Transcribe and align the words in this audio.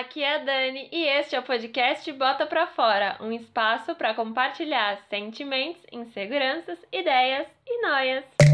aqui 0.00 0.22
é 0.22 0.36
a 0.36 0.38
Dani 0.38 0.88
e 0.90 1.04
este 1.04 1.36
é 1.36 1.38
o 1.38 1.42
podcast 1.42 2.10
Bota 2.12 2.46
Pra 2.46 2.66
Fora, 2.66 3.18
um 3.20 3.30
espaço 3.30 3.94
para 3.94 4.14
compartilhar 4.14 4.98
sentimentos, 5.10 5.82
inseguranças, 5.92 6.78
ideias 6.90 7.46
e 7.66 7.82
noias. 7.82 8.49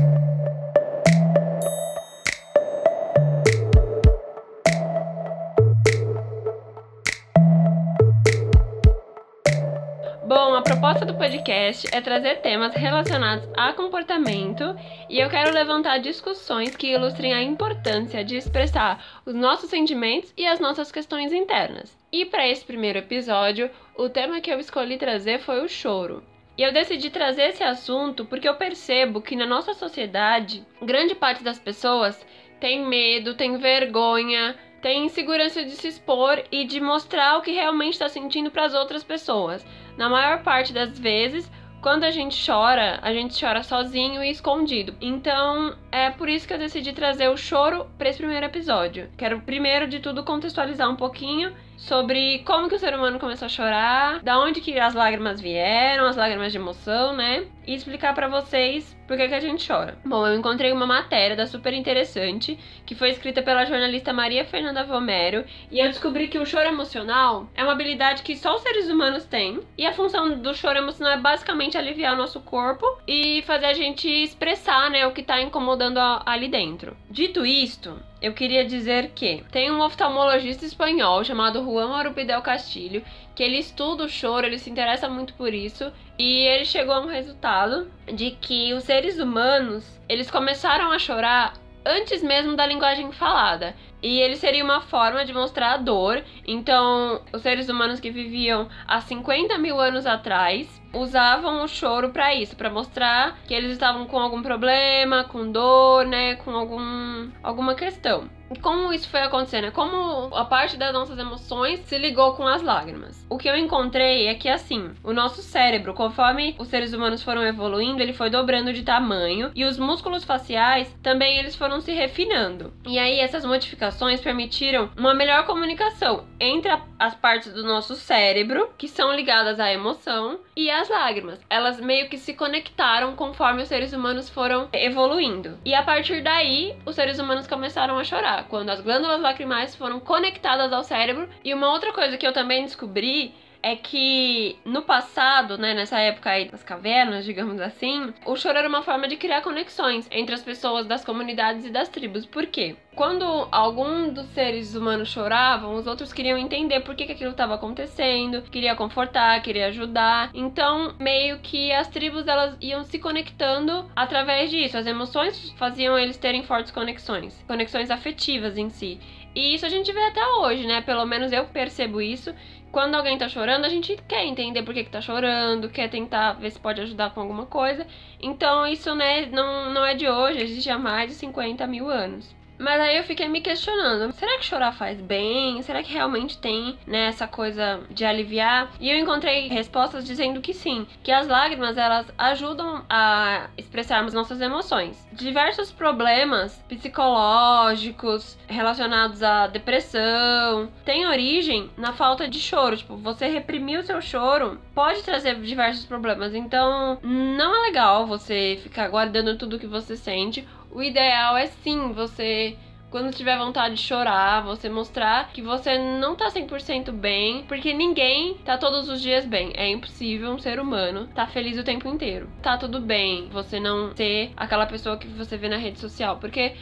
Bom, 10.27 10.57
a 10.57 10.63
proposta 10.63 11.07
do 11.07 11.15
podcast 11.15 11.87
é 11.93 12.01
trazer 12.01 12.41
temas 12.41 12.75
relacionados 12.75 13.49
a 13.57 13.73
comportamento 13.73 14.75
e 15.09 15.21
eu 15.21 15.31
quero 15.31 15.55
levantar 15.55 15.99
discussões 15.99 16.75
que 16.75 16.89
ilustrem 16.89 17.33
a 17.33 17.41
importância 17.41 18.25
de 18.25 18.37
expressar 18.37 19.21
os 19.25 19.37
nossos 19.37 19.71
sentimentos 19.71 20.35
e 20.37 20.45
as 20.45 20.59
nossas 20.59 20.91
questões 20.91 21.33
internas. 21.33 21.97
E 22.11 22.25
para 22.25 22.49
esse 22.49 22.65
primeiro 22.65 22.99
episódio, 22.99 23.71
o 23.97 24.09
tema 24.09 24.41
que 24.41 24.51
eu 24.51 24.59
escolhi 24.59 24.99
trazer 24.99 25.39
foi 25.39 25.65
o 25.65 25.69
choro. 25.69 26.25
E 26.59 26.63
eu 26.65 26.73
decidi 26.73 27.09
trazer 27.09 27.51
esse 27.51 27.63
assunto 27.63 28.25
porque 28.25 28.49
eu 28.49 28.57
percebo 28.57 29.23
que 29.23 29.37
na 29.37 29.47
nossa 29.47 29.75
sociedade, 29.75 30.67
grande 30.83 31.15
parte 31.15 31.45
das 31.45 31.61
pessoas 31.61 32.27
tem 32.59 32.85
medo, 32.85 33.35
tem 33.35 33.59
vergonha, 33.59 34.57
tem 34.81 35.07
insegurança 35.07 35.65
de 35.65 35.73
se 35.73 35.89
expor 35.89 36.43
e 36.51 36.65
de 36.65 36.81
mostrar 36.81 37.39
o 37.39 37.43
que 37.43 37.53
realmente 37.53 37.95
está 37.95 38.09
sentindo 38.09 38.51
para 38.51 38.65
as 38.65 38.75
outras 38.75 39.03
pessoas. 39.03 39.67
Na 39.97 40.09
maior 40.09 40.43
parte 40.43 40.73
das 40.73 40.99
vezes, 40.99 41.51
quando 41.81 42.05
a 42.05 42.11
gente 42.11 42.45
chora, 42.45 42.99
a 43.03 43.13
gente 43.13 43.39
chora 43.39 43.63
sozinho 43.63 44.23
e 44.23 44.31
escondido. 44.31 44.95
Então, 45.01 45.77
é 45.93 46.11
por 46.11 46.29
isso 46.29 46.47
que 46.47 46.53
eu 46.53 46.59
decidi 46.59 46.93
trazer 46.93 47.29
o 47.29 47.37
choro 47.37 47.87
para 47.97 48.09
esse 48.09 48.19
primeiro 48.19 48.47
episódio. 48.47 49.09
Quero 49.17 49.41
primeiro 49.41 49.87
de 49.87 50.01
tudo 50.01 50.25
contextualizar 50.25 50.91
um 50.91 50.97
pouquinho 50.97 51.55
sobre 51.77 52.41
como 52.41 52.69
que 52.69 52.75
o 52.75 52.79
ser 52.79 52.95
humano 52.95 53.19
começou 53.19 53.47
a 53.47 53.51
chorar, 53.51 54.21
da 54.23 54.39
onde 54.39 54.61
que 54.61 54.79
as 54.79 54.95
lágrimas 54.95 55.41
vieram, 55.41 56.07
as 56.07 56.17
lágrimas 56.17 56.53
de 56.53 56.59
emoção, 56.59 57.15
né? 57.15 57.45
E 57.67 57.75
explicar 57.75 58.15
para 58.15 58.29
vocês 58.29 58.97
por 59.07 59.17
que, 59.17 59.29
que 59.29 59.35
a 59.35 59.41
gente 59.41 59.67
chora. 59.67 59.99
Bom, 60.05 60.27
eu 60.27 60.37
encontrei 60.37 60.73
uma 60.73 60.87
matéria 60.87 61.37
da 61.37 61.47
Super 61.47 61.73
Interessante, 61.73 62.59
que 62.85 62.95
foi 62.95 63.11
escrita 63.11 63.43
pela 63.43 63.65
jornalista 63.65 64.13
Maria 64.13 64.45
Fernanda 64.45 64.85
Vomero, 64.85 65.45
e 65.71 65.79
eu 65.79 65.87
descobri 65.87 66.29
que 66.29 66.39
o 66.39 66.47
choro 66.47 66.69
emocional 66.69 67.49
é 67.55 67.63
uma 67.63 67.73
habilidade 67.73 68.23
que 68.23 68.37
só 68.37 68.55
os 68.55 68.63
seres 68.63 68.89
humanos 68.89 69.25
têm, 69.25 69.61
e 69.77 69.87
a 69.87 69.93
função 69.93 70.39
do 70.39 70.55
choro 70.55 70.79
emocional 70.79 71.15
é 71.15 71.21
basicamente 71.21 71.79
aliviar 71.79 72.15
o 72.15 72.17
nosso 72.17 72.41
corpo 72.41 72.87
e 73.07 73.43
fazer 73.43 73.67
a 73.67 73.75
gente 73.75 74.09
expressar, 74.09 74.91
né, 74.91 75.07
o 75.07 75.13
que 75.13 75.23
tá 75.23 75.41
incomodando 75.41 75.99
ali 76.25 76.49
dentro. 76.49 76.97
Dito 77.11 77.45
isto, 77.45 78.01
eu 78.21 78.33
queria 78.33 78.65
dizer 78.65 79.11
que 79.15 79.45
tem 79.51 79.71
um 79.71 79.81
oftalmologista 79.81 80.65
espanhol 80.65 81.23
chamado 81.23 81.63
Juan 81.63 81.95
Arupidel 81.95 82.41
Castilho, 82.43 83.05
que 83.35 83.43
ele 83.43 83.59
estuda 83.59 84.05
o 84.05 84.09
choro, 84.09 84.47
ele 84.47 84.59
se 84.59 84.71
interessa 84.71 85.09
muito 85.09 85.35
por 85.35 85.53
isso, 85.53 85.93
e 86.19 86.47
ele 86.47 86.65
chegou 86.65 86.95
a 86.95 87.01
um 87.01 87.07
resultado 87.07 87.91
de 88.07 88.31
que 88.31 88.73
os 88.73 88.85
seres 88.85 89.19
humanos, 89.19 90.01
eles 90.09 90.31
começaram 90.31 90.91
a 90.91 90.99
chorar 90.99 91.55
antes 91.85 92.23
mesmo 92.23 92.57
da 92.57 92.67
linguagem 92.67 93.13
falada. 93.13 93.77
E 94.03 94.19
ele 94.21 94.37
seria 94.37 94.65
uma 94.65 94.81
forma 94.81 95.25
de 95.25 95.33
mostrar 95.33 95.75
a 95.75 95.77
dor. 95.77 96.23
Então, 96.47 97.23
os 97.33 97.43
seres 97.43 97.69
humanos 97.69 98.01
que 98.01 98.11
viviam 98.11 98.69
há 98.87 99.01
50 99.01 99.57
mil 99.59 99.81
anos 99.81 100.07
atrás 100.07 100.69
usavam 100.99 101.63
o 101.65 101.69
choro 101.69 102.11
para 102.11 102.35
isso, 102.35 102.57
para 102.57 102.71
mostrar 102.71 103.39
que 103.47 103.55
eles 103.55 103.73
estavam 103.73 104.07
com 104.07 104.19
algum 104.19 104.43
problema, 104.43 105.25
com 105.25 105.51
dor, 105.51 106.07
né, 106.07 106.37
com 106.37 106.51
algum 106.51 107.31
alguma 107.43 107.75
questão. 107.75 108.29
Como 108.63 108.93
isso 108.93 109.09
foi 109.09 109.21
acontecendo? 109.21 109.67
É 109.67 109.71
como 109.71 110.35
a 110.35 110.45
parte 110.45 110.77
das 110.77 110.93
nossas 110.93 111.19
emoções 111.19 111.81
se 111.81 111.99
ligou 111.99 112.35
com 112.35 112.47
as 112.47 112.63
lágrimas. 112.63 113.27
O 113.29 113.37
que 113.37 113.49
eu 113.49 113.57
encontrei 113.57 114.29
é 114.29 114.35
que 114.35 114.49
assim, 114.49 114.93
o 115.03 115.13
nosso 115.13 115.43
cérebro, 115.43 115.95
conforme 115.95 116.55
os 116.59 116.69
seres 116.69 116.93
humanos 116.93 117.23
foram 117.23 117.43
evoluindo, 117.45 118.01
ele 118.01 118.13
foi 118.13 118.31
dobrando 118.31 118.73
de 118.73 118.83
tamanho 118.83 119.51
e 119.55 119.65
os 119.65 119.79
músculos 119.79 120.25
faciais 120.25 120.95
também 121.03 121.39
eles 121.39 121.57
foram 121.57 121.81
se 121.81 121.93
refinando. 121.93 122.73
E 122.87 122.99
aí 122.99 123.19
essas 123.19 123.45
modificações 123.45 124.21
permitiram 124.21 124.91
uma 124.97 125.15
melhor 125.15 125.45
comunicação 125.45 126.25
entre 126.39 126.71
as 126.99 127.15
partes 127.15 127.53
do 127.53 127.65
nosso 127.65 127.97
cérebro 127.97 128.71
que 128.79 128.89
são 128.89 129.13
ligadas 129.13 129.59
à 129.59 129.73
emoção 129.73 130.39
e 130.57 130.71
as 130.71 130.89
lágrimas. 130.89 131.41
Elas 131.51 131.81
meio 131.81 132.09
que 132.09 132.17
se 132.17 132.35
conectaram 132.35 133.17
conforme 133.17 133.63
os 133.63 133.69
seres 133.69 133.93
humanos 133.93 134.31
foram 134.31 134.69
evoluindo. 134.73 135.59
E 135.65 135.75
a 135.75 135.83
partir 135.83 136.23
daí, 136.23 136.77
os 136.87 136.95
seres 136.95 137.19
humanos 137.19 137.47
começaram 137.47 137.99
a 137.99 138.05
chorar 138.05 138.36
quando 138.45 138.71
as 138.71 138.81
glândulas 138.81 139.21
lacrimais 139.21 139.75
foram 139.75 140.01
conectadas 140.01 140.73
ao 140.73 140.85
cérebro. 140.85 141.29
E 141.45 141.53
uma 141.55 141.71
outra 141.71 141.93
coisa 141.93 142.17
que 142.17 142.27
eu 142.27 142.33
também 142.33 142.65
descobri 142.65 143.35
é 143.63 143.77
que 143.77 144.57
no 144.65 144.83
passado, 144.83 145.59
né, 145.59 145.75
nessa 145.75 145.99
época 145.99 146.31
aí 146.31 146.49
das 146.49 146.63
cavernas, 146.63 147.25
digamos 147.25 147.61
assim, 147.61 148.13
o 148.25 148.37
choro 148.37 148.59
era 148.59 148.69
uma 148.69 148.83
forma 148.83 149.09
de 149.09 149.17
criar 149.17 149.43
conexões 149.43 150.07
entre 150.11 150.35
as 150.35 150.43
pessoas 150.43 150.87
das 150.87 151.05
comunidades 151.05 151.65
e 151.65 151.71
das 151.71 151.89
tribos. 151.89 152.27
Por 152.27 152.47
quê? 152.47 152.77
Quando 152.95 153.25
algum 153.53 154.09
dos 154.09 154.27
seres 154.29 154.75
humanos 154.75 155.11
choravam, 155.11 155.75
os 155.75 155.87
outros 155.87 156.13
queriam 156.13 156.39
entender 156.39 156.81
por 156.81 156.95
que, 156.95 157.05
que 157.05 157.13
aquilo 157.13 157.33
estava 157.33 157.55
acontecendo, 157.55 158.43
queria 158.43 158.75
confortar, 158.75 159.43
queria 159.43 159.67
ajudar. 159.67 160.31
Então, 160.33 160.95
meio 160.99 161.39
que 161.41 161.71
as 161.73 161.89
tribos 161.89 162.27
elas 162.27 162.57
iam 162.61 162.85
se 162.85 162.99
conectando 162.99 163.91
através 163.95 164.51
disso. 164.51 164.79
As 164.79 164.87
emoções 164.87 165.51
faziam 165.59 165.99
eles 165.99 166.17
terem 166.17 166.43
fortes 166.43 166.73
conexões, 166.73 167.45
conexões 167.47 167.91
afetivas 167.91 168.57
em 168.57 168.71
si. 168.71 168.99
E 169.37 169.55
isso 169.55 169.67
a 169.67 169.69
gente 169.69 169.93
vê 169.93 170.03
até 170.03 170.27
hoje, 170.27 170.67
né? 170.67 170.81
Pelo 170.81 171.05
menos 171.05 171.31
eu 171.31 171.45
percebo 171.45 172.01
isso 172.01 172.35
quando 172.77 172.95
alguém 172.95 173.17
tá 173.17 173.27
chorando, 173.27 173.65
a 173.65 173.71
gente 173.71 173.97
quer 174.07 174.27
entender 174.27 174.63
por 174.63 174.75
que, 174.75 174.85
que 174.85 174.91
tá 174.91 175.01
chorando, 175.01 175.71
quer 175.71 175.89
tentar 175.89 176.35
ver 176.35 176.51
se 176.51 176.61
pode 176.61 176.79
ajudar 176.83 177.09
com 177.09 177.23
alguma 177.23 177.47
coisa. 177.47 177.87
Então, 178.21 178.67
isso 178.67 178.95
né, 178.95 179.25
não, 179.33 179.73
não 179.73 179.83
é 179.83 179.95
de 179.95 180.07
hoje, 180.07 180.43
existe 180.43 180.69
há 180.69 180.79
mais 180.79 181.09
de 181.09 181.17
50 181.17 181.67
mil 181.67 181.89
anos. 181.89 182.37
Mas 182.59 182.81
aí 182.81 182.97
eu 182.97 183.05
fiquei 183.05 183.29
me 183.29 183.41
questionando: 183.41 184.13
será 184.13 184.39
que 184.39 184.45
chorar 184.45 184.73
faz 184.73 185.01
bem? 185.01 185.61
Será 185.63 185.83
que 185.83 185.93
realmente 185.93 186.39
tem 186.39 186.79
né, 186.87 187.07
essa 187.07 187.27
coisa 187.27 187.81
de 187.91 188.05
aliviar? 188.05 188.71
E 188.81 188.91
eu 188.91 188.99
encontrei 188.99 189.49
respostas 189.49 190.05
dizendo 190.05 190.41
que 190.41 190.55
sim, 190.55 190.87
que 191.03 191.13
as 191.13 191.27
lágrimas 191.27 191.77
elas 191.77 192.07
ajudam 192.17 192.85
a 192.89 193.49
expressarmos 193.57 194.15
nossas 194.15 194.41
emoções. 194.41 195.07
Diversos 195.13 195.71
problemas 195.71 196.57
psicológicos 196.69 198.39
relacionados 198.47 199.23
à 199.23 199.47
depressão 199.47 200.71
têm 200.85 201.07
origem 201.07 201.71
na 201.77 201.93
falta 201.93 202.29
de 202.29 202.39
choro. 202.39 202.77
Tipo, 202.77 202.97
você 202.97 203.27
reprimir 203.27 203.81
o 203.81 203.85
seu 203.85 204.01
choro 204.01 204.61
pode 204.75 205.03
trazer 205.03 205.37
diversos 205.41 205.85
problemas. 205.85 206.35
Então, 206.35 206.99
não 207.03 207.57
é 207.57 207.69
legal 207.69 208.07
você 208.07 208.59
ficar 208.63 208.89
guardando 208.89 209.37
tudo 209.37 209.59
que 209.59 209.67
você 209.67 209.97
sente 209.97 210.47
o 210.71 210.83
ideal 210.83 211.37
é 211.37 211.47
sim 211.47 211.93
você 211.93 212.57
quando 212.97 213.15
tiver 213.15 213.37
vontade 213.37 213.75
de 213.75 213.83
chorar, 213.83 214.43
você 214.43 214.71
mostrar 214.71 215.31
que 215.31 215.43
você 215.43 215.77
não 215.77 216.17
tá 216.17 216.29
100% 216.29 216.93
bem, 216.93 217.45
porque 217.47 217.75
ninguém 217.75 218.39
tá 218.43 218.57
todos 218.57 218.89
os 218.89 219.03
dias 219.03 219.27
bem. 219.27 219.53
É 219.55 219.69
impossível 219.69 220.31
um 220.31 220.39
ser 220.39 220.59
humano 220.59 221.07
tá 221.15 221.27
feliz 221.27 221.59
o 221.59 221.63
tempo 221.63 221.87
inteiro. 221.89 222.27
Tá 222.43 222.57
tudo 222.57 222.81
bem 222.81 223.29
você 223.31 223.61
não 223.61 223.95
ser 223.95 224.33
aquela 224.35 224.65
pessoa 224.65 224.97
que 224.97 225.07
você 225.09 225.37
vê 225.37 225.47
na 225.47 225.59
rede 225.59 225.79
social, 225.79 226.17
porque 226.17 226.55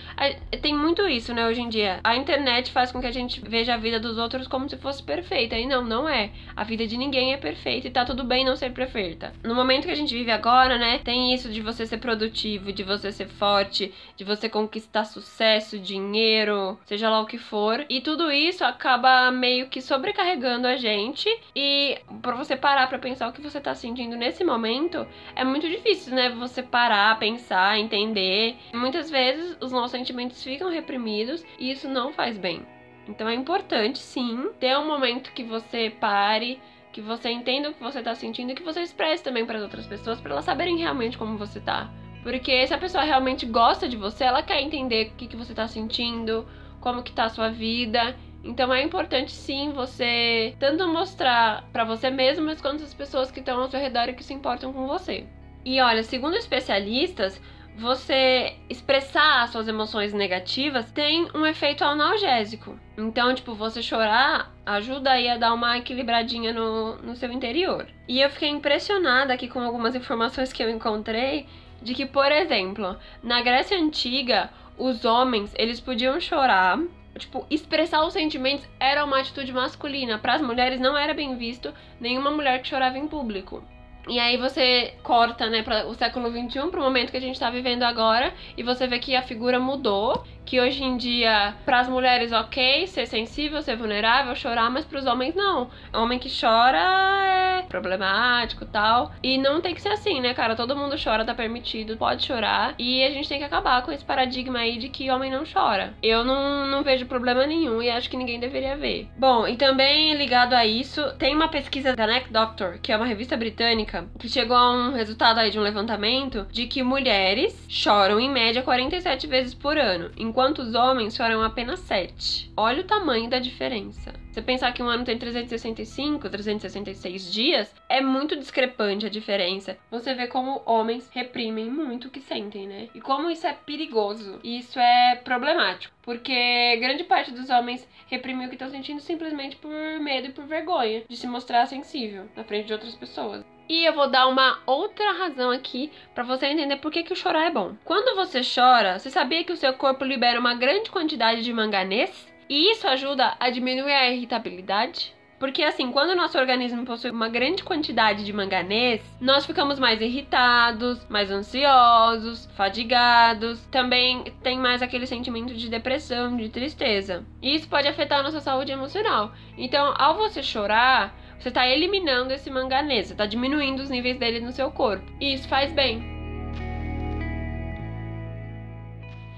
tem 0.60 0.74
muito 0.74 1.06
isso, 1.06 1.32
né, 1.32 1.46
hoje 1.46 1.60
em 1.60 1.68
dia. 1.68 2.00
A 2.02 2.16
internet 2.16 2.72
faz 2.72 2.90
com 2.90 3.00
que 3.00 3.06
a 3.06 3.12
gente 3.12 3.40
veja 3.40 3.74
a 3.74 3.76
vida 3.76 4.00
dos 4.00 4.18
outros 4.18 4.48
como 4.48 4.68
se 4.68 4.76
fosse 4.76 5.04
perfeita, 5.04 5.56
e 5.56 5.68
não, 5.68 5.84
não 5.84 6.08
é. 6.08 6.32
A 6.56 6.64
vida 6.64 6.84
de 6.84 6.96
ninguém 6.96 7.32
é 7.32 7.36
perfeita 7.36 7.86
e 7.86 7.92
tá 7.92 8.04
tudo 8.04 8.24
bem 8.24 8.44
não 8.44 8.56
ser 8.56 8.72
perfeita. 8.72 9.32
No 9.44 9.54
momento 9.54 9.84
que 9.84 9.92
a 9.92 9.96
gente 9.96 10.12
vive 10.12 10.32
agora, 10.32 10.78
né, 10.78 10.98
tem 11.04 11.32
isso 11.32 11.48
de 11.48 11.60
você 11.60 11.86
ser 11.86 11.98
produtivo, 11.98 12.72
de 12.72 12.82
você 12.82 13.12
ser 13.12 13.28
forte, 13.28 13.94
de 14.16 14.24
você 14.24 14.48
conquistar 14.48 15.04
sucesso, 15.04 15.78
dinheiro, 15.78 16.23
dinheiro, 16.24 16.78
seja 16.86 17.10
lá 17.10 17.20
o 17.20 17.26
que 17.26 17.38
for. 17.38 17.84
E 17.88 18.00
tudo 18.00 18.32
isso 18.32 18.64
acaba 18.64 19.30
meio 19.30 19.68
que 19.68 19.80
sobrecarregando 19.80 20.66
a 20.66 20.76
gente. 20.76 21.28
E 21.54 21.98
para 22.22 22.34
você 22.34 22.56
parar 22.56 22.88
para 22.88 22.98
pensar 22.98 23.28
o 23.28 23.32
que 23.32 23.40
você 23.40 23.60
tá 23.60 23.74
sentindo 23.74 24.16
nesse 24.16 24.42
momento, 24.42 25.06
é 25.36 25.44
muito 25.44 25.68
difícil, 25.68 26.14
né? 26.14 26.30
Você 26.30 26.62
parar, 26.62 27.18
pensar, 27.18 27.78
entender. 27.78 28.56
Muitas 28.72 29.10
vezes 29.10 29.56
os 29.60 29.70
nossos 29.70 29.92
sentimentos 29.92 30.42
ficam 30.42 30.70
reprimidos 30.70 31.44
e 31.58 31.70
isso 31.70 31.88
não 31.88 32.12
faz 32.12 32.38
bem. 32.38 32.62
Então 33.06 33.28
é 33.28 33.34
importante, 33.34 33.98
sim, 33.98 34.48
ter 34.58 34.76
um 34.78 34.86
momento 34.86 35.32
que 35.32 35.44
você 35.44 35.90
pare, 36.00 36.58
que 36.90 37.02
você 37.02 37.30
entenda 37.30 37.68
o 37.68 37.74
que 37.74 37.82
você 37.82 38.02
tá 38.02 38.14
sentindo 38.14 38.52
e 38.52 38.54
que 38.54 38.62
você 38.62 38.80
expresse 38.80 39.22
também 39.22 39.44
para 39.44 39.58
as 39.58 39.62
outras 39.62 39.86
pessoas, 39.86 40.20
para 40.20 40.32
elas 40.32 40.44
saberem 40.44 40.78
realmente 40.78 41.18
como 41.18 41.36
você 41.36 41.60
tá. 41.60 41.92
Porque 42.24 42.66
se 42.66 42.72
a 42.72 42.78
pessoa 42.78 43.04
realmente 43.04 43.44
gosta 43.44 43.86
de 43.86 43.98
você, 43.98 44.24
ela 44.24 44.42
quer 44.42 44.62
entender 44.62 45.08
o 45.08 45.10
que, 45.10 45.28
que 45.28 45.36
você 45.36 45.52
tá 45.52 45.68
sentindo, 45.68 46.46
como 46.80 47.02
que 47.02 47.12
tá 47.12 47.24
a 47.24 47.28
sua 47.28 47.50
vida. 47.50 48.16
Então 48.42 48.72
é 48.72 48.82
importante 48.82 49.30
sim 49.30 49.72
você 49.72 50.54
tanto 50.58 50.88
mostrar 50.88 51.68
para 51.70 51.84
você 51.84 52.10
mesmo, 52.10 52.46
mas 52.46 52.62
quanto 52.62 52.82
as 52.82 52.94
pessoas 52.94 53.30
que 53.30 53.40
estão 53.40 53.60
ao 53.60 53.70
seu 53.70 53.78
redor 53.78 54.08
e 54.08 54.14
que 54.14 54.24
se 54.24 54.32
importam 54.32 54.72
com 54.72 54.86
você. 54.86 55.26
E 55.66 55.78
olha, 55.82 56.02
segundo 56.02 56.34
especialistas, 56.34 57.40
você 57.76 58.54
expressar 58.70 59.48
suas 59.48 59.68
emoções 59.68 60.14
negativas 60.14 60.90
tem 60.92 61.28
um 61.34 61.44
efeito 61.44 61.84
analgésico. 61.84 62.78
Então, 62.96 63.34
tipo, 63.34 63.54
você 63.54 63.82
chorar 63.82 64.54
ajuda 64.64 65.10
aí 65.10 65.28
a 65.28 65.36
dar 65.36 65.52
uma 65.52 65.76
equilibradinha 65.76 66.54
no, 66.54 66.96
no 66.96 67.16
seu 67.16 67.30
interior. 67.30 67.86
E 68.08 68.20
eu 68.20 68.30
fiquei 68.30 68.48
impressionada 68.48 69.34
aqui 69.34 69.46
com 69.48 69.60
algumas 69.60 69.94
informações 69.94 70.52
que 70.52 70.62
eu 70.62 70.70
encontrei 70.70 71.46
de 71.84 71.94
que, 71.94 72.06
por 72.06 72.32
exemplo, 72.32 72.96
na 73.22 73.42
Grécia 73.42 73.78
Antiga, 73.78 74.50
os 74.76 75.04
homens, 75.04 75.54
eles 75.56 75.78
podiam 75.78 76.18
chorar 76.18 76.80
tipo, 77.18 77.46
expressar 77.48 78.04
os 78.04 78.12
sentimentos 78.12 78.66
era 78.80 79.04
uma 79.04 79.20
atitude 79.20 79.52
masculina. 79.52 80.18
Para 80.18 80.34
as 80.34 80.42
mulheres 80.42 80.80
não 80.80 80.96
era 80.96 81.14
bem 81.14 81.36
visto 81.36 81.72
nenhuma 82.00 82.30
mulher 82.30 82.60
que 82.60 82.68
chorava 82.68 82.98
em 82.98 83.06
público. 83.06 83.62
E 84.06 84.18
aí 84.18 84.36
você 84.36 84.94
corta, 85.02 85.48
né, 85.48 85.62
para 85.62 85.86
o 85.86 85.94
século 85.94 86.30
XXI, 86.30 86.68
para 86.70 86.80
o 86.80 86.82
momento 86.82 87.10
que 87.10 87.16
a 87.16 87.20
gente 87.20 87.34
está 87.34 87.48
vivendo 87.48 87.84
agora, 87.84 88.34
e 88.56 88.62
você 88.62 88.86
vê 88.86 88.98
que 88.98 89.16
a 89.16 89.22
figura 89.22 89.58
mudou, 89.58 90.24
que 90.44 90.60
hoje 90.60 90.82
em 90.82 90.96
dia, 90.96 91.54
para 91.64 91.80
as 91.80 91.88
mulheres, 91.88 92.32
ok, 92.32 92.86
ser 92.86 93.06
sensível, 93.06 93.62
ser 93.62 93.76
vulnerável, 93.76 94.34
chorar, 94.34 94.70
mas 94.70 94.84
para 94.84 94.98
os 94.98 95.06
homens 95.06 95.34
não. 95.34 95.70
O 95.92 95.98
homem 95.98 96.18
que 96.18 96.28
chora 96.28 96.78
é 96.78 97.62
problemático 97.62 98.64
tal. 98.64 99.12
E 99.22 99.38
não 99.38 99.60
tem 99.60 99.74
que 99.74 99.82
ser 99.82 99.90
assim, 99.90 100.20
né, 100.20 100.34
cara? 100.34 100.56
Todo 100.56 100.76
mundo 100.76 100.96
chora, 101.02 101.24
tá 101.24 101.34
permitido, 101.34 101.96
pode 101.96 102.24
chorar. 102.24 102.74
E 102.78 103.02
a 103.02 103.10
gente 103.10 103.28
tem 103.28 103.38
que 103.38 103.44
acabar 103.44 103.82
com 103.82 103.92
esse 103.92 104.04
paradigma 104.04 104.58
aí 104.60 104.76
de 104.76 104.88
que 104.88 105.10
homem 105.10 105.30
não 105.30 105.44
chora. 105.50 105.94
Eu 106.02 106.24
não, 106.24 106.66
não 106.66 106.82
vejo 106.82 107.06
problema 107.06 107.46
nenhum 107.46 107.82
e 107.82 107.90
acho 107.90 108.10
que 108.10 108.16
ninguém 108.16 108.38
deveria 108.38 108.76
ver. 108.76 109.08
Bom, 109.16 109.46
e 109.46 109.56
também 109.56 110.14
ligado 110.14 110.54
a 110.54 110.66
isso, 110.66 111.02
tem 111.18 111.34
uma 111.34 111.48
pesquisa 111.48 111.94
da 111.94 112.06
Neck 112.06 112.32
Doctor, 112.32 112.78
que 112.80 112.92
é 112.92 112.96
uma 112.96 113.06
revista 113.06 113.36
britânica, 113.36 114.06
que 114.18 114.28
chegou 114.28 114.56
a 114.56 114.72
um 114.72 114.92
resultado 114.92 115.38
aí 115.38 115.50
de 115.50 115.58
um 115.58 115.62
levantamento 115.62 116.46
de 116.50 116.66
que 116.66 116.82
mulheres 116.82 117.64
choram 117.68 118.20
em 118.20 118.30
média 118.30 118.62
47 118.62 119.26
vezes 119.26 119.54
por 119.54 119.78
ano, 119.78 120.10
enquanto 120.34 120.62
os 120.62 120.74
homens 120.74 121.14
choram 121.14 121.40
apenas 121.44 121.78
7. 121.78 122.50
Olha 122.56 122.80
o 122.80 122.86
tamanho 122.86 123.30
da 123.30 123.38
diferença. 123.38 124.12
Você 124.32 124.42
pensar 124.42 124.74
que 124.74 124.82
um 124.82 124.88
ano 124.88 125.04
tem 125.04 125.16
365, 125.16 126.28
366 126.28 127.32
dias, 127.32 127.72
é 127.88 128.00
muito 128.00 128.34
discrepante 128.34 129.06
a 129.06 129.08
diferença. 129.08 129.78
Você 129.92 130.12
vê 130.12 130.26
como 130.26 130.60
homens 130.66 131.08
reprimem 131.14 131.70
muito 131.70 132.08
o 132.08 132.10
que 132.10 132.18
sentem, 132.18 132.66
né? 132.66 132.88
E 132.92 133.00
como 133.00 133.30
isso 133.30 133.46
é 133.46 133.52
perigoso. 133.52 134.40
E 134.42 134.58
isso 134.58 134.76
é 134.76 135.14
problemático. 135.22 135.94
Porque 136.02 136.76
grande 136.78 137.04
parte 137.04 137.30
dos 137.30 137.48
homens 137.48 137.88
reprimem 138.08 138.46
o 138.46 138.48
que 138.48 138.56
estão 138.56 138.68
sentindo 138.68 139.00
simplesmente 139.00 139.54
por 139.54 139.70
medo 140.00 140.26
e 140.26 140.32
por 140.32 140.46
vergonha 140.46 141.04
de 141.08 141.16
se 141.16 141.28
mostrar 141.28 141.64
sensível 141.66 142.28
na 142.34 142.42
frente 142.42 142.66
de 142.66 142.72
outras 142.72 142.96
pessoas. 142.96 143.44
E 143.68 143.84
eu 143.84 143.94
vou 143.94 144.08
dar 144.08 144.26
uma 144.26 144.58
outra 144.66 145.12
razão 145.12 145.50
aqui 145.50 145.90
para 146.14 146.24
você 146.24 146.46
entender 146.46 146.76
por 146.76 146.92
que, 146.92 147.02
que 147.02 147.12
o 147.12 147.16
chorar 147.16 147.46
é 147.46 147.50
bom. 147.50 147.74
Quando 147.84 148.14
você 148.14 148.40
chora, 148.42 148.98
você 148.98 149.10
sabia 149.10 149.42
que 149.44 149.52
o 149.52 149.56
seu 149.56 149.72
corpo 149.72 150.04
libera 150.04 150.38
uma 150.38 150.54
grande 150.54 150.90
quantidade 150.90 151.42
de 151.42 151.52
manganês? 151.52 152.32
E 152.48 152.70
isso 152.72 152.86
ajuda 152.86 153.36
a 153.40 153.48
diminuir 153.48 153.92
a 153.92 154.10
irritabilidade. 154.10 155.14
Porque 155.38 155.62
assim, 155.62 155.90
quando 155.90 156.10
o 156.10 156.16
nosso 156.16 156.38
organismo 156.38 156.86
possui 156.86 157.10
uma 157.10 157.28
grande 157.28 157.62
quantidade 157.62 158.24
de 158.24 158.32
manganês, 158.32 159.02
nós 159.20 159.44
ficamos 159.44 159.78
mais 159.78 160.00
irritados, 160.00 161.06
mais 161.08 161.30
ansiosos, 161.30 162.48
fadigados, 162.56 163.66
também 163.66 164.24
tem 164.42 164.58
mais 164.58 164.80
aquele 164.80 165.06
sentimento 165.06 165.52
de 165.52 165.68
depressão, 165.68 166.36
de 166.36 166.48
tristeza. 166.48 167.24
E 167.42 167.54
isso 167.54 167.68
pode 167.68 167.88
afetar 167.88 168.20
a 168.20 168.22
nossa 168.22 168.40
saúde 168.40 168.72
emocional. 168.72 169.32
Então, 169.58 169.92
ao 169.98 170.14
você 170.14 170.42
chorar, 170.42 171.14
você 171.38 171.48
está 171.48 171.66
eliminando 171.66 172.32
esse 172.32 172.50
manganês, 172.50 173.06
você 173.06 173.14
está 173.14 173.26
diminuindo 173.26 173.82
os 173.82 173.90
níveis 173.90 174.18
dele 174.18 174.40
no 174.40 174.52
seu 174.52 174.70
corpo. 174.70 175.04
E 175.20 175.34
isso 175.34 175.48
faz 175.48 175.72
bem. 175.72 176.14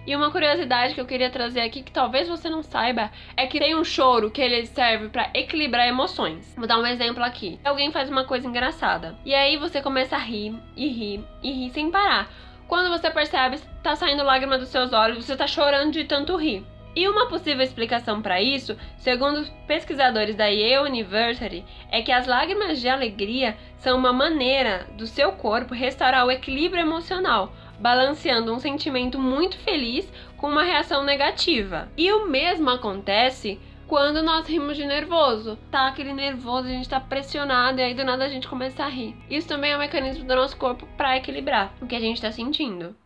E 0.06 0.14
uma 0.14 0.30
curiosidade 0.30 0.94
que 0.94 1.00
eu 1.00 1.06
queria 1.06 1.28
trazer 1.28 1.62
aqui, 1.62 1.82
que 1.82 1.90
talvez 1.90 2.28
você 2.28 2.48
não 2.48 2.62
saiba, 2.62 3.10
é 3.36 3.44
que 3.48 3.58
tem 3.58 3.74
um 3.74 3.82
choro 3.82 4.30
que 4.30 4.40
ele 4.40 4.64
serve 4.66 5.08
para 5.08 5.30
equilibrar 5.34 5.88
emoções. 5.88 6.54
Vou 6.56 6.68
dar 6.68 6.78
um 6.78 6.86
exemplo 6.86 7.24
aqui. 7.24 7.58
Alguém 7.64 7.90
faz 7.90 8.08
uma 8.08 8.24
coisa 8.24 8.46
engraçada. 8.46 9.16
E 9.24 9.34
aí 9.34 9.56
você 9.56 9.82
começa 9.82 10.14
a 10.14 10.20
rir, 10.20 10.54
e 10.76 10.86
rir, 10.86 11.24
e 11.42 11.50
rir 11.50 11.70
sem 11.70 11.90
parar. 11.90 12.30
Quando 12.68 12.88
você 12.88 13.10
percebe, 13.10 13.58
tá 13.82 13.96
saindo 13.96 14.22
lágrima 14.22 14.56
dos 14.56 14.68
seus 14.68 14.92
olhos, 14.92 15.24
você 15.24 15.36
tá 15.36 15.46
chorando 15.48 15.90
de 15.90 16.04
tanto 16.04 16.36
rir. 16.36 16.64
E 16.96 17.06
uma 17.06 17.28
possível 17.28 17.62
explicação 17.62 18.22
para 18.22 18.40
isso, 18.40 18.74
segundo 18.96 19.46
pesquisadores 19.66 20.34
da 20.34 20.46
Yale 20.46 20.88
University, 20.88 21.62
é 21.92 22.00
que 22.00 22.10
as 22.10 22.26
lágrimas 22.26 22.80
de 22.80 22.88
alegria 22.88 23.54
são 23.76 23.98
uma 23.98 24.14
maneira 24.14 24.86
do 24.96 25.06
seu 25.06 25.32
corpo 25.32 25.74
restaurar 25.74 26.24
o 26.24 26.30
equilíbrio 26.30 26.80
emocional, 26.80 27.52
balanceando 27.78 28.50
um 28.50 28.58
sentimento 28.58 29.18
muito 29.18 29.58
feliz 29.58 30.10
com 30.38 30.48
uma 30.48 30.62
reação 30.62 31.04
negativa. 31.04 31.86
E 31.98 32.10
o 32.10 32.26
mesmo 32.26 32.70
acontece 32.70 33.60
quando 33.86 34.22
nós 34.22 34.48
rimos 34.48 34.78
de 34.78 34.86
nervoso. 34.86 35.58
Tá 35.70 35.88
aquele 35.88 36.14
nervoso, 36.14 36.66
a 36.66 36.70
gente 36.70 36.88
tá 36.88 36.98
pressionado 36.98 37.78
e 37.78 37.82
aí 37.82 37.92
do 37.92 38.04
nada 38.04 38.24
a 38.24 38.28
gente 38.30 38.48
começa 38.48 38.82
a 38.82 38.88
rir. 38.88 39.14
Isso 39.28 39.46
também 39.46 39.72
é 39.72 39.76
um 39.76 39.80
mecanismo 39.80 40.24
do 40.24 40.34
nosso 40.34 40.56
corpo 40.56 40.88
para 40.96 41.18
equilibrar 41.18 41.74
o 41.78 41.86
que 41.86 41.94
a 41.94 42.00
gente 42.00 42.22
tá 42.22 42.32
sentindo. 42.32 42.96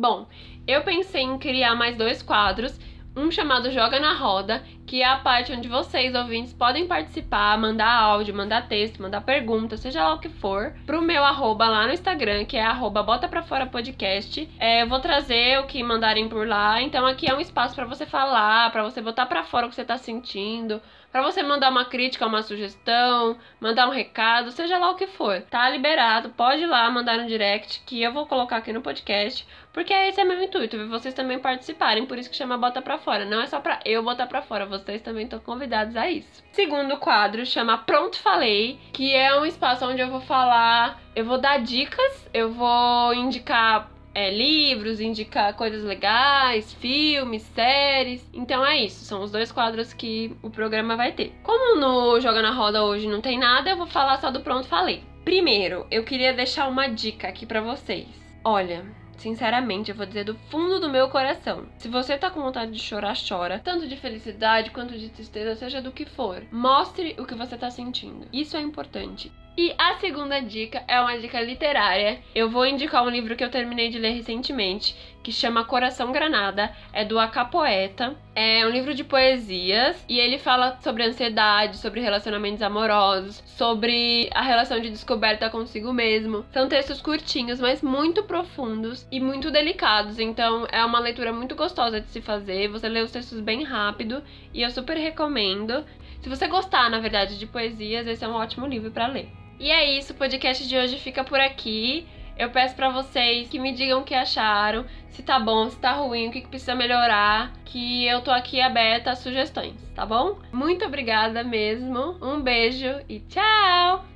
Bom, 0.00 0.26
eu 0.66 0.82
pensei 0.82 1.20
em 1.20 1.36
criar 1.36 1.74
mais 1.74 1.94
dois 1.94 2.22
quadros 2.22 2.80
um 3.14 3.30
chamado 3.30 3.70
Joga 3.70 4.00
na 4.00 4.14
Roda, 4.14 4.64
que 4.90 5.02
é 5.02 5.06
a 5.06 5.18
parte 5.18 5.52
onde 5.52 5.68
vocês, 5.68 6.12
ouvintes, 6.16 6.52
podem 6.52 6.84
participar, 6.84 7.56
mandar 7.56 7.94
áudio, 7.94 8.34
mandar 8.34 8.66
texto, 8.66 9.00
mandar 9.00 9.20
pergunta, 9.20 9.76
seja 9.76 10.02
lá 10.02 10.14
o 10.14 10.18
que 10.18 10.28
for, 10.28 10.74
pro 10.84 11.00
meu 11.00 11.22
arroba 11.24 11.68
lá 11.68 11.86
no 11.86 11.92
Instagram, 11.92 12.44
que 12.44 12.56
é 12.56 12.62
arroba 12.64 13.00
bota 13.00 13.28
pra 13.28 13.40
fora 13.40 13.66
podcast. 13.66 14.50
É, 14.58 14.82
eu 14.82 14.88
vou 14.88 14.98
trazer 14.98 15.60
o 15.60 15.66
que 15.68 15.80
mandarem 15.80 16.28
por 16.28 16.44
lá, 16.44 16.82
então 16.82 17.06
aqui 17.06 17.30
é 17.30 17.32
um 17.36 17.38
espaço 17.38 17.72
para 17.72 17.84
você 17.84 18.04
falar, 18.04 18.72
para 18.72 18.82
você 18.82 19.00
botar 19.00 19.26
para 19.26 19.44
fora 19.44 19.66
o 19.66 19.68
que 19.68 19.76
você 19.76 19.84
tá 19.84 19.96
sentindo, 19.96 20.82
para 21.12 21.22
você 21.22 21.42
mandar 21.42 21.70
uma 21.70 21.84
crítica, 21.84 22.26
uma 22.26 22.42
sugestão, 22.42 23.36
mandar 23.60 23.88
um 23.88 23.92
recado, 23.92 24.52
seja 24.52 24.78
lá 24.78 24.90
o 24.90 24.94
que 24.94 25.06
for. 25.06 25.42
Tá 25.42 25.68
liberado, 25.68 26.30
pode 26.30 26.62
ir 26.62 26.66
lá 26.66 26.88
mandar 26.90 27.18
no 27.18 27.26
direct 27.26 27.82
que 27.84 28.00
eu 28.00 28.12
vou 28.12 28.26
colocar 28.26 28.58
aqui 28.58 28.72
no 28.72 28.80
podcast, 28.80 29.46
porque 29.72 29.92
esse 29.92 30.20
é 30.20 30.24
meu 30.24 30.40
intuito, 30.42 30.88
vocês 30.88 31.14
também 31.14 31.38
participarem, 31.38 32.06
por 32.06 32.18
isso 32.18 32.30
que 32.30 32.36
chama 32.36 32.56
Bota 32.56 32.80
Pra 32.80 32.98
Fora. 32.98 33.24
Não 33.24 33.40
é 33.40 33.46
só 33.46 33.60
pra 33.60 33.80
eu 33.84 34.02
botar 34.02 34.26
pra 34.26 34.42
fora, 34.42 34.66
vocês 34.80 35.02
também 35.02 35.24
estão 35.24 35.38
convidados 35.38 35.96
a 35.96 36.10
isso. 36.10 36.42
Segundo 36.52 36.96
quadro 36.98 37.44
chama 37.44 37.78
Pronto 37.78 38.18
Falei, 38.18 38.78
que 38.92 39.14
é 39.14 39.38
um 39.38 39.44
espaço 39.44 39.86
onde 39.86 40.00
eu 40.00 40.10
vou 40.10 40.20
falar, 40.20 41.00
eu 41.14 41.24
vou 41.24 41.38
dar 41.38 41.58
dicas, 41.58 42.28
eu 42.32 42.52
vou 42.52 43.14
indicar 43.14 43.90
é, 44.14 44.30
livros, 44.30 45.00
indicar 45.00 45.54
coisas 45.54 45.84
legais, 45.84 46.72
filmes, 46.74 47.42
séries. 47.54 48.28
Então 48.32 48.64
é 48.64 48.84
isso, 48.84 49.04
são 49.04 49.22
os 49.22 49.30
dois 49.30 49.52
quadros 49.52 49.92
que 49.92 50.36
o 50.42 50.50
programa 50.50 50.96
vai 50.96 51.12
ter. 51.12 51.32
Como 51.42 51.80
no 51.80 52.20
Joga 52.20 52.42
na 52.42 52.52
Roda 52.52 52.84
hoje 52.84 53.08
não 53.08 53.20
tem 53.20 53.38
nada, 53.38 53.70
eu 53.70 53.76
vou 53.76 53.86
falar 53.86 54.18
só 54.18 54.30
do 54.30 54.40
Pronto 54.40 54.66
Falei. 54.66 55.04
Primeiro, 55.24 55.86
eu 55.90 56.02
queria 56.02 56.32
deixar 56.32 56.68
uma 56.68 56.88
dica 56.88 57.28
aqui 57.28 57.46
para 57.46 57.60
vocês. 57.60 58.08
Olha, 58.42 58.84
Sinceramente, 59.20 59.90
eu 59.90 59.96
vou 59.96 60.06
dizer 60.06 60.24
do 60.24 60.34
fundo 60.50 60.80
do 60.80 60.88
meu 60.88 61.10
coração. 61.10 61.66
Se 61.76 61.88
você 61.88 62.16
tá 62.16 62.30
com 62.30 62.40
vontade 62.40 62.72
de 62.72 62.78
chorar, 62.78 63.14
chora. 63.28 63.60
Tanto 63.62 63.86
de 63.86 63.94
felicidade 63.94 64.70
quanto 64.70 64.98
de 64.98 65.10
tristeza, 65.10 65.54
seja 65.54 65.82
do 65.82 65.92
que 65.92 66.06
for. 66.06 66.42
Mostre 66.50 67.14
o 67.18 67.26
que 67.26 67.34
você 67.34 67.54
tá 67.54 67.70
sentindo. 67.70 68.26
Isso 68.32 68.56
é 68.56 68.62
importante. 68.62 69.30
E 69.56 69.74
a 69.76 69.96
segunda 69.96 70.40
dica 70.40 70.82
é 70.86 71.00
uma 71.00 71.18
dica 71.18 71.40
literária. 71.40 72.20
Eu 72.34 72.48
vou 72.48 72.64
indicar 72.64 73.04
um 73.04 73.10
livro 73.10 73.34
que 73.36 73.42
eu 73.42 73.50
terminei 73.50 73.90
de 73.90 73.98
ler 73.98 74.12
recentemente, 74.12 74.96
que 75.22 75.32
chama 75.32 75.64
Coração 75.64 76.12
Granada, 76.12 76.74
é 76.92 77.04
do 77.04 77.18
Acapoeta. 77.18 78.16
É 78.34 78.64
um 78.64 78.70
livro 78.70 78.94
de 78.94 79.04
poesias 79.04 80.02
e 80.08 80.18
ele 80.18 80.38
fala 80.38 80.78
sobre 80.80 81.02
ansiedade, 81.02 81.76
sobre 81.76 82.00
relacionamentos 82.00 82.62
amorosos, 82.62 83.42
sobre 83.44 84.30
a 84.32 84.40
relação 84.40 84.80
de 84.80 84.88
descoberta 84.88 85.50
consigo 85.50 85.92
mesmo. 85.92 86.46
São 86.52 86.68
textos 86.68 87.02
curtinhos, 87.02 87.60
mas 87.60 87.82
muito 87.82 88.22
profundos 88.22 89.06
e 89.10 89.20
muito 89.20 89.50
delicados, 89.50 90.18
então 90.18 90.66
é 90.70 90.82
uma 90.84 91.00
leitura 91.00 91.32
muito 91.32 91.54
gostosa 91.54 92.00
de 92.00 92.08
se 92.08 92.22
fazer. 92.22 92.68
Você 92.68 92.88
lê 92.88 93.02
os 93.02 93.10
textos 93.10 93.40
bem 93.40 93.64
rápido 93.64 94.22
e 94.54 94.62
eu 94.62 94.70
super 94.70 94.96
recomendo. 94.96 95.84
Se 96.20 96.28
você 96.28 96.46
gostar, 96.46 96.90
na 96.90 96.98
verdade, 96.98 97.38
de 97.38 97.46
poesias, 97.46 98.06
esse 98.06 98.24
é 98.24 98.28
um 98.28 98.34
ótimo 98.34 98.66
livro 98.66 98.90
para 98.90 99.06
ler. 99.06 99.28
E 99.58 99.70
é 99.70 99.98
isso, 99.98 100.12
o 100.12 100.16
podcast 100.16 100.66
de 100.66 100.76
hoje 100.76 100.98
fica 100.98 101.24
por 101.24 101.40
aqui. 101.40 102.06
Eu 102.38 102.50
peço 102.50 102.74
para 102.74 102.88
vocês 102.88 103.48
que 103.48 103.58
me 103.58 103.72
digam 103.72 104.00
o 104.00 104.04
que 104.04 104.14
acharam, 104.14 104.86
se 105.10 105.22
tá 105.22 105.38
bom, 105.38 105.68
se 105.68 105.78
tá 105.78 105.92
ruim, 105.92 106.28
o 106.28 106.30
que, 106.30 106.40
que 106.40 106.48
precisa 106.48 106.74
melhorar, 106.74 107.52
que 107.66 108.06
eu 108.06 108.22
tô 108.22 108.30
aqui 108.30 108.62
aberta 108.62 109.10
a 109.10 109.16
sugestões, 109.16 109.74
tá 109.94 110.06
bom? 110.06 110.38
Muito 110.50 110.86
obrigada 110.86 111.44
mesmo, 111.44 112.16
um 112.22 112.40
beijo 112.40 113.00
e 113.06 113.20
tchau! 113.20 114.09